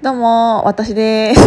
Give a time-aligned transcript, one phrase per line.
[0.00, 1.40] どうも私です。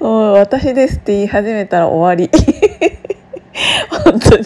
[0.00, 2.28] もう私ですって言い始めたら終わり。
[4.04, 4.44] 本当に。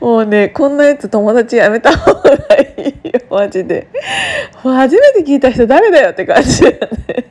[0.00, 3.20] もうねこんなやつ友達やめた方がいいよ。
[3.30, 3.86] マジで。
[4.56, 7.30] 初めて聞いた人誰だよって感じだよね。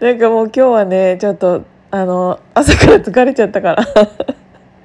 [0.00, 3.86] なんかもう今日はねちょっとあの朝から疲れちゃったから。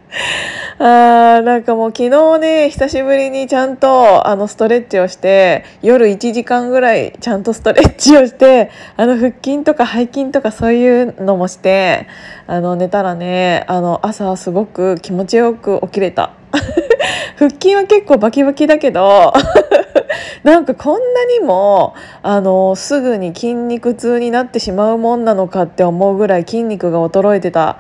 [0.80, 12.08] あーなんかもう昨日ね久しぶりにちゃんとあのストレッチをして夜1時間ぐらいちゃんとストレッチをしてあの腹筋とか背筋とかそういうのもして
[12.48, 16.32] あの寝たらねあの朝すごく気持ちよく起きれた。
[17.38, 19.34] 腹筋は結構バキバキだけど
[20.44, 27.78] なんかこんなにもあのすぐに筋肉痛になってしまうもんなのかって思うぐらい筋肉が衰えてた。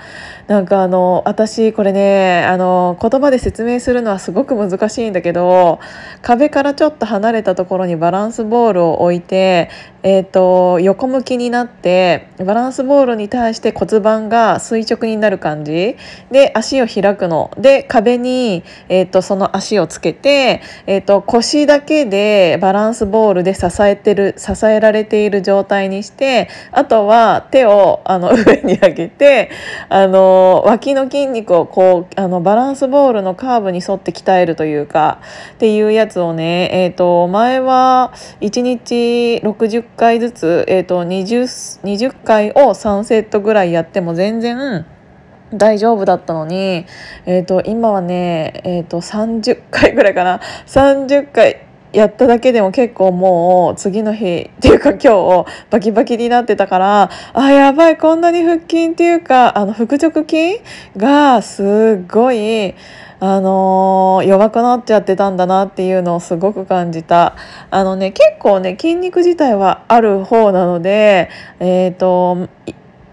[0.48, 5.80] なんかあの私これねあの言葉で説明するのはすごく難しいんだけど
[6.23, 9.70] 壁からちょっと離れたところにバランスボールを置いて、
[10.02, 15.98] えーと、横向きになってバランスボールに対して骨盤が垂直になる感じ。
[16.32, 17.52] で足を開くの。
[17.60, 29.50] で壁に、えーと、その足をつけて、えーと腰だけでバランスボールで支えてる支えられている状態にしてあとは手をあの 上に上げて
[29.90, 35.20] あの脇の筋肉をこうあのバランスボールのカーブに沿って鍛えるというか
[35.54, 38.12] っていうやつをね、えーと、前は
[38.42, 44.86] 1日60回ずつ、えーと、20, 20回を3セットぐらいやっても全然
[45.54, 46.86] 大丈夫だったのに、
[47.26, 50.40] えーと、今はね、えー、と30回ぐらいかな。
[50.68, 60.62] 30回やっただけでも結構もう次の日っていうか今日バキバキになってたからあやばいこんなに腹筋っていうかあの腹直筋
[60.96, 62.76] がすごい
[63.21, 67.35] あのー、弱くなっちゃってたんだなっていうのをすごく感じた。
[67.69, 71.29] あのね結構ね筋肉自体はある方なので
[71.59, 72.47] えっ、ー、と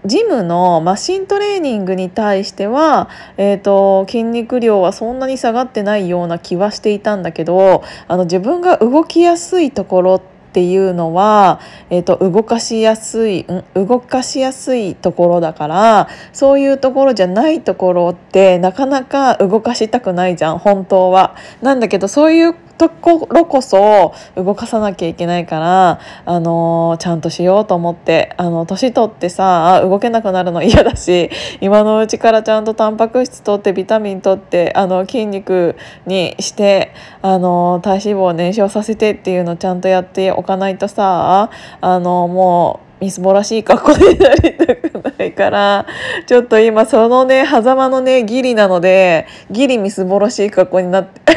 [0.07, 10.21] ジムのマシントレーニングに対しては、えーと、筋肉量はそんなに下がってないような気はしていたんだけどあの自分が動きやすいところっ
[10.57, 21.37] ていうのは、えーと、動かしやすい動かしやすいところだからそういうところじゃないところってなかなか動かしたくないじゃん本当は。
[21.61, 35.77] なんだけどそういうところこそ動かさなきゃいけないから、あの、ちゃんとしようと思ってあの年取ってさ動けなくなるの 嫌だし今のうちからちゃんとタンパク質取ってビタミン取ってあの筋肉
[36.07, 36.93] にして、
[37.23, 41.51] あの、体脂肪を燃焼させてっていうのをちゃんとやっておかないとさ、
[41.81, 45.87] あの、もうみすぼらしい格好になりたくないから
[46.27, 51.37] ちょっと今そのね狭間のねギリなのでギリみすぼらしい格好になって。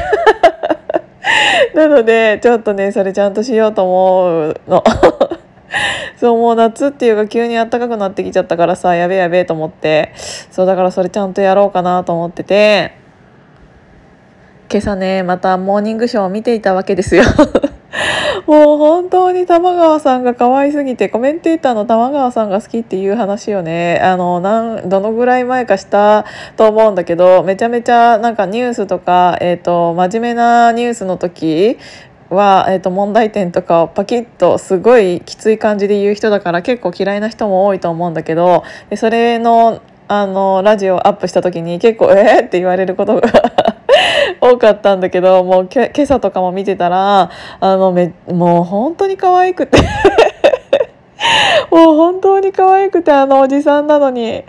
[1.75, 4.83] なのでちょっとねそれちゃんとしようと思うの。
[6.17, 10.11] そうもう夏っていうか急に暖かくなってきちゃったからさやべえやべえと思って。
[10.51, 12.93] そうだからそれちゃんとやろうかなと思ってて。
[14.71, 17.23] 今朝ねまたモーニングショーを見ていたわけですよ。
[18.47, 23.99] もう本当に玉川さんが可愛すぎてコメンテーターの玉川さんが好きっていう話をね。
[23.99, 31.77] あのなんどのぐらい前かしたと思うんだけどめちゃめちゃなんかニュースとか、えーと、真面目なニュースの時
[32.29, 38.63] は、えー、と問題点とかをパキッとすごいきつい感じで言う人だから結構嫌いな人も多いと思うんだけど
[38.95, 43.29] それのあのラジオアップした時に結構「えー!」って言われることが
[44.41, 49.77] 多かったんだけどもう今朝とかも見てたらあのめもう本当に可愛くて。
[51.69, 54.43] もう本当に可愛くてあのおじさんなのに。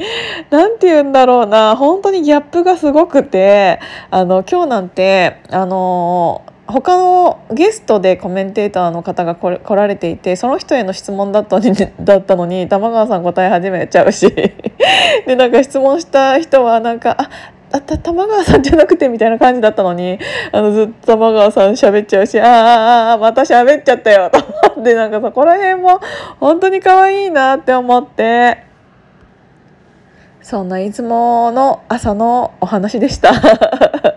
[0.49, 1.77] 何て言うんだろうな。
[1.77, 3.81] 本当にギャップがすごくて。
[4.11, 14.31] あの今日なんてあの他のゲストでコメンテーターの方が来られていてその人への質問だったのに だったのに玉川さん答え始めちゃうし。
[15.27, 17.29] でなんか質問した人はなんか「あ
[17.73, 20.19] あた玉川さんじゃなくてみたいな感じだったのに
[20.51, 24.31] あのずっと玉川さん喋っちゃうしああああまた喋っちゃったよ。
[24.31, 24.39] と
[24.75, 26.01] 思ってなんかそこら辺も
[26.41, 28.71] 本当に可愛いなって思って。
[30.43, 33.31] そんないつもの朝のお話でした。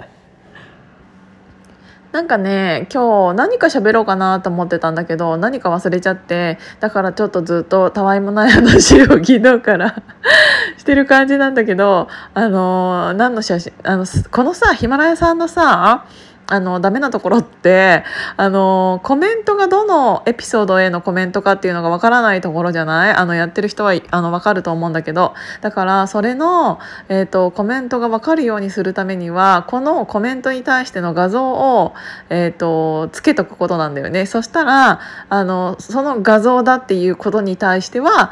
[2.13, 9.95] なんかね今日何か喋ろうかなと思ってたんだけど何か忘れちゃってだからちょっとずっとたわいもない話を昨日から
[10.77, 16.05] してる感じなんだけどあの何の写真あのこのさヒマラヤさんのさ
[16.45, 18.03] あのダメなところって
[18.35, 23.13] あのコメントがどのエピソードへのコメントかっていうのがわからないところじゃない？
[23.13, 25.33] あのやってる人はあの分かると思うんだけど。
[25.61, 31.93] だからそれの、えーと、コメントが分かるようにするためにはこのコメントに対しての画像を、
[32.29, 34.25] えーと、つけとくことなんだよね。
[34.25, 34.99] そしたら
[35.29, 38.31] あのその画像だっていうことに対しては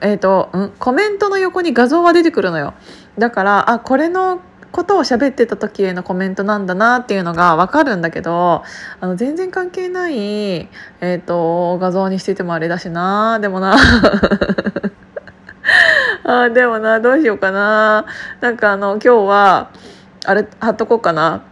[0.00, 2.74] えーとうん、コメントの横に画像は出てくるのよ。
[3.16, 4.40] だからあこれの
[4.74, 8.64] ことを喋ってた時へのコメントなんだなっていうのが分かるんだけど
[9.00, 13.38] あの全然関係ない、えーと、画像にしててもあれだしな。
[13.38, 13.76] でもな。
[16.24, 16.98] あでもな。
[16.98, 18.06] どうしようかな。
[18.40, 19.70] なんかあの今日は
[20.26, 21.42] あれ貼っとこうかな。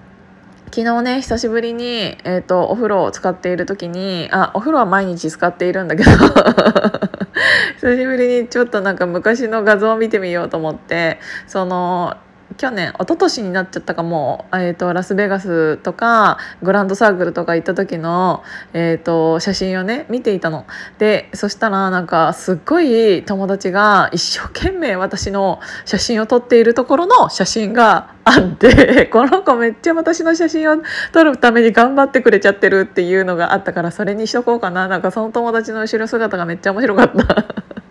[0.73, 6.11] 昨日ね久しぶりに、えーと、お風呂を使っている時にあお風呂は毎日使っているんだけど。
[7.79, 12.17] 久しぶりにちょっとなんか昔の画像を見てみようと思ってその
[12.55, 20.67] 去年一昨年になっちゃったかも、えーと、ラスベガスとかグランドサークルとか行った時の、えーと、写真をね見ていたの。
[20.99, 30.77] でそしたらなんかすっごい友達が一生懸命私の写真を撮っているところの写真があって この子めっちゃ私の写真を
[31.13, 37.82] 撮るために頑張ってくれちゃってるっていうのがあったからそれにしとこうかななんかその友達の後ろ姿がめっちゃ面白かった。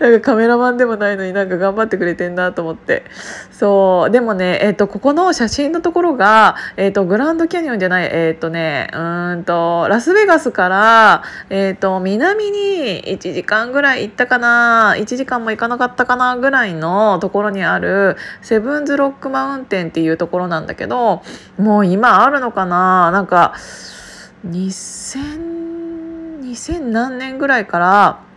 [0.00, 3.04] なんかカメラマンでもないのになんか頑張ってくれてんなと思って。
[3.50, 4.10] そう。
[4.10, 21.22] でもね、えーと、ここの写真のところが、えーと、グランドキャニオンじゃないえっ、ー、とねうんとラスベガスから、えーと、南に1時間ぐらい行ったかな1時間も行かなかったかなぐらいのところにあるセブンズロックマウンテンっていうところなんだけど
[21.58, 23.54] もう今あるのかななんか
[24.46, 28.29] 2000 2000何年ぐらいから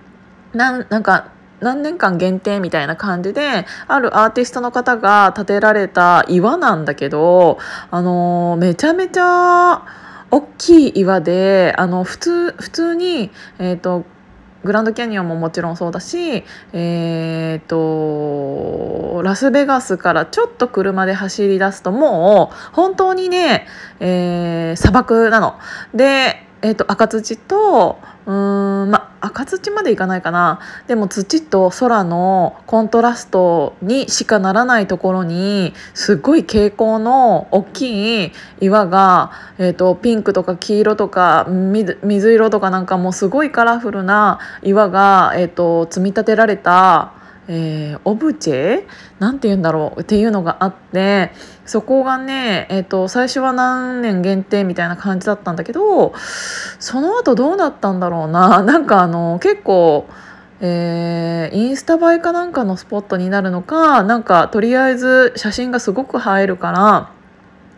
[0.53, 1.31] なんなんか
[1.63, 7.57] 何年間限定みたいな感じであるアーティストの方が建てられた岩なんだけど
[7.89, 9.81] あのめちゃめちゃ
[10.29, 14.03] 大きい岩であの普通普通に、えーと、
[14.63, 23.67] グランドキャニオンももちろんそうだし、えーと、ラスベガスからちょっと車で走り出すともう本当にね、
[23.99, 25.59] えー、砂漠なの。
[25.93, 30.59] で、えーと赤土とうーんまあ赤土までいかないかな。
[30.87, 47.13] でも土と空のコントラストにしかならないところにすっごい蛍光の大きい岩が、えーと、ピンクとか黄色とか水色とかなんかもうすごいカラフルな岩が、えーと積み立てられた
[47.47, 48.83] えー、オブチェ？
[49.19, 50.01] なんて言うんだろう？
[50.01, 51.31] っていうのがあって
[51.65, 56.13] そこがね、えーと、最初は何年限定みたいな感じだったんだけど
[56.79, 58.63] その後どうなったんだろうな？
[58.63, 60.07] なんかあの結構、
[60.61, 67.09] えー、インスタ映えかなんかのスポットになるのかなんかとりあえず写真がすごく映えるから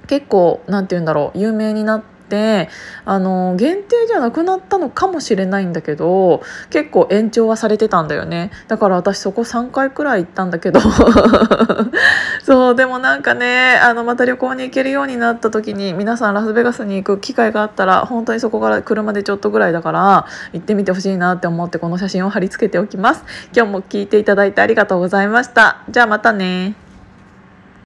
[0.07, 1.39] 結構なんて言うんだろう？
[1.39, 2.14] 有名になって。
[2.25, 2.69] って
[3.05, 6.41] あの限定じゃなくなったのかもしれないんだけど
[6.71, 8.51] 結構延長はされてたんだよね。
[8.67, 10.79] だから私そこ3回くらい行ったんだけど。
[12.43, 23.23] そうでもなんかねあのまた旅行に行けるようになった時に皆さんラスベガスに行く機会があったら本当にそこから車でちょっとぐらいだから行ってみてほしいなって思ってこの写真を貼り付けておきます。
[23.55, 25.81] 今日も聞いていただいてありがとうございました。
[25.89, 26.84] じゃあまたね。